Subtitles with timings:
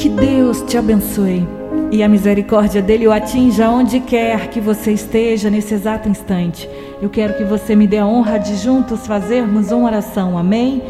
[0.00, 1.46] Que Deus te abençoe
[1.92, 6.66] e a misericórdia dele o atinja onde quer que você esteja nesse exato instante.
[7.02, 10.38] Eu quero que você me dê a honra de juntos fazermos uma oração.
[10.38, 10.82] Amém?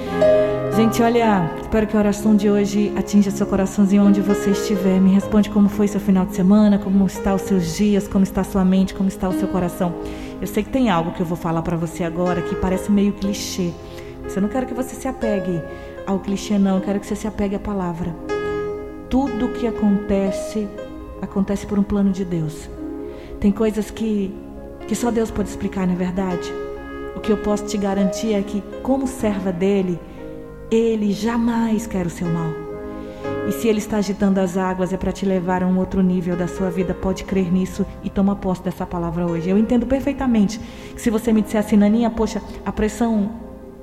[0.76, 5.00] Gente, olha, espero que a oração de hoje atinja seu coraçãozinho onde você estiver.
[5.00, 8.44] Me responde como foi seu final de semana, como está os seus dias, como está
[8.44, 9.92] sua mente, como está o seu coração.
[10.40, 13.12] Eu sei que tem algo que eu vou falar para você agora que parece meio
[13.14, 13.72] clichê.
[14.22, 15.60] Mas eu não quero que você se apegue
[16.06, 16.76] ao clichê, não.
[16.76, 18.14] Eu quero que você se apegue à palavra.
[19.10, 20.68] Tudo que acontece,
[21.20, 22.70] acontece por um plano de Deus.
[23.40, 24.32] Tem coisas que,
[24.86, 26.50] que só Deus pode explicar, não é verdade?
[27.16, 29.98] O que eu posso te garantir é que, como serva dele,
[30.70, 32.70] ele jamais quer o seu mal.
[33.48, 36.36] E se ele está agitando as águas, é para te levar a um outro nível
[36.36, 36.94] da sua vida.
[36.94, 39.50] Pode crer nisso e toma posse dessa palavra hoje.
[39.50, 40.60] Eu entendo perfeitamente
[40.94, 43.32] que se você me disser assim, Naninha, poxa, a pressão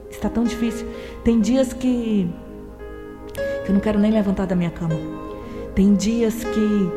[0.09, 0.88] está tão difícil.
[1.23, 2.30] Tem dias que,
[3.67, 4.95] que eu não quero nem levantar da minha cama.
[5.75, 6.89] Tem dias que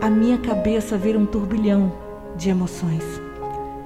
[0.00, 1.92] a minha cabeça vira um turbilhão
[2.34, 3.04] de emoções.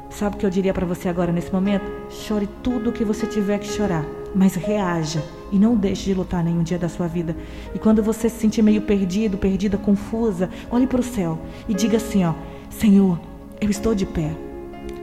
[0.09, 1.85] Sabe o que eu diria para você agora nesse momento?
[2.09, 5.21] Chore tudo o que você tiver que chorar mas reaja
[5.51, 7.37] e não deixe de lutar nenhum dia da sua vida.
[7.75, 11.37] E quando você se sentir meio perdido, perdida, confusa, olhe para o céu
[11.69, 12.35] e diga assim, ó:
[12.71, 13.19] Senhor,
[13.61, 14.31] eu estou de pé.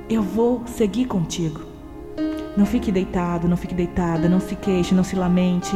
[0.09, 1.59] Eu vou seguir contigo.
[2.56, 5.76] Não fique deitado, não fique deitada, não se queixe, não se lamente.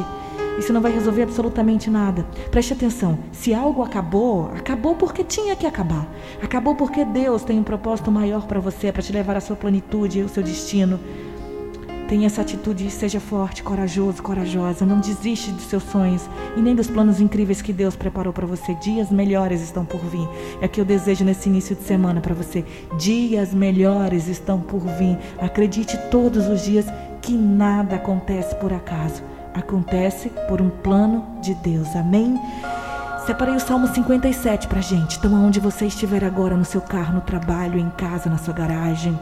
[0.61, 2.23] Isso não vai resolver absolutamente nada.
[2.51, 6.07] Preste atenção: se algo acabou, acabou porque tinha que acabar.
[6.39, 10.21] Acabou porque Deus tem um propósito maior para você, para te levar à sua plenitude
[10.21, 10.99] ao seu destino.
[12.07, 14.85] Tenha essa atitude, seja forte, corajoso, corajosa.
[14.85, 18.75] Não desiste dos seus sonhos e nem dos planos incríveis que Deus preparou para você.
[18.75, 20.29] Dias melhores estão por vir.
[20.61, 22.63] É o que eu desejo nesse início de semana para você.
[22.99, 25.17] Dias melhores estão por vir.
[25.39, 26.85] Acredite todos os dias
[27.19, 29.23] que nada acontece por acaso.
[29.53, 31.95] Acontece por um plano de Deus.
[31.95, 32.39] Amém?
[33.25, 35.17] Separei o Salmo 57 para gente.
[35.17, 39.17] Então, aonde você estiver agora, no seu carro, no trabalho, em casa, na sua garagem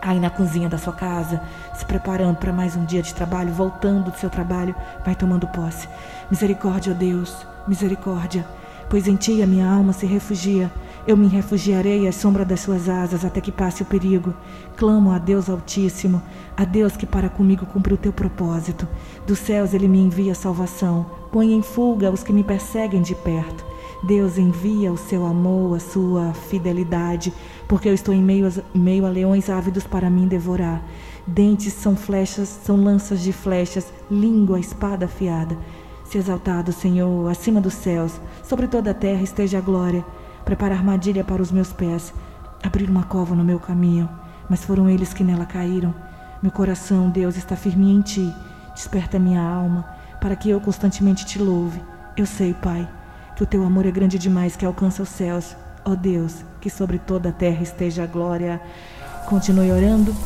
[0.00, 1.40] aí na cozinha da sua casa,
[1.74, 4.74] se preparando para mais um dia de trabalho, voltando do seu trabalho,
[5.04, 5.88] vai tomando posse.
[6.30, 8.46] Misericórdia, Deus, misericórdia,
[8.88, 10.70] pois em ti a minha alma se refugia.
[11.08, 14.34] Eu me refugiarei à sombra das suas asas até que passe o perigo.
[14.76, 16.20] Clamo a Deus Altíssimo,
[16.54, 18.86] a Deus que para comigo cumpre o teu propósito.
[19.26, 21.06] Dos céus ele me envia salvação.
[21.32, 23.64] Põe em fuga os que me perseguem de perto.
[24.02, 27.32] Deus envia o seu amor, a sua fidelidade,
[27.66, 30.84] porque eu estou em meio a, meio a leões ávidos para mim devorar.
[31.26, 35.56] Dentes são flechas, são lanças de flechas, língua, espada afiada.
[36.04, 40.04] Se exaltado, Senhor, acima dos céus, sobre toda a terra esteja a glória.
[40.48, 42.10] Prepara armadilha para os meus pés,
[42.62, 44.08] abrir uma cova no meu caminho,
[44.48, 45.94] mas foram eles que nela caíram.
[46.42, 48.34] Meu coração, Deus, está firme em ti.
[48.74, 49.84] Desperta minha alma,
[50.22, 51.82] para que eu constantemente te louve.
[52.16, 52.88] Eu sei, Pai,
[53.36, 55.54] que o teu amor é grande demais que alcança os céus.
[55.84, 58.58] Ó oh Deus, que sobre toda a terra esteja a glória.
[59.26, 60.16] Continue orando.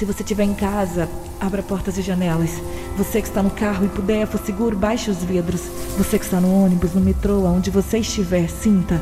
[0.00, 2.52] Se você estiver em casa, abra portas e janelas.
[2.96, 5.60] Você que está no carro e puder, for seguro, baixe os vidros.
[5.98, 8.98] Você que está no ônibus, no metrô, aonde você estiver, sinta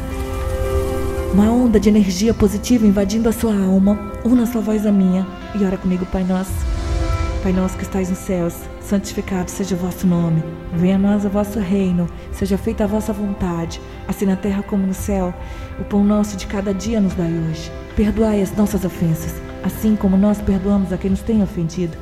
[1.32, 3.96] uma onda de energia positiva invadindo a sua alma.
[4.24, 6.50] Una sua voz à minha e ora comigo, Pai Nosso.
[7.44, 8.54] Pai Nosso que estais nos céus
[8.88, 10.42] santificado seja o vosso nome.
[10.74, 14.84] Venha a nós o vosso reino, seja feita a vossa vontade, assim na terra como
[14.84, 15.32] no céu.
[15.78, 17.70] O pão nosso de cada dia nos dai hoje.
[17.94, 21.96] Perdoai as nossas ofensas, assim como nós perdoamos a quem nos tem ofendido.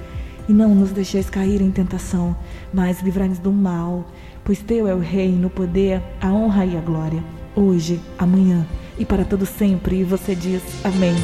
[0.48, 2.36] E não nos deixeis cair em tentação,
[2.72, 4.04] mas livrai-nos do mal,
[4.44, 7.22] pois teu é o reino, o poder, a honra e a glória,
[7.54, 8.64] hoje, amanhã
[8.98, 10.00] e para todo sempre.
[10.00, 11.14] E você diz amém.